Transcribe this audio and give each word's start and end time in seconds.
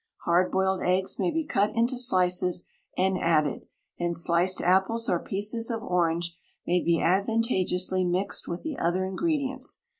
Hard 0.25 0.51
boiled 0.51 0.81
eggs 0.81 1.19
may 1.19 1.29
be 1.29 1.45
cut 1.45 1.75
into 1.75 1.95
slices 1.95 2.65
and 2.97 3.19
added, 3.19 3.67
and 3.99 4.17
sliced 4.17 4.59
apples 4.59 5.07
or 5.07 5.19
pieces 5.19 5.69
of 5.69 5.83
orange 5.83 6.35
may 6.65 6.83
be 6.83 6.99
advantageously 6.99 8.03
mixed 8.03 8.47
with 8.47 8.63
the 8.63 8.79
other 8.79 9.05
ingredients. 9.05 9.83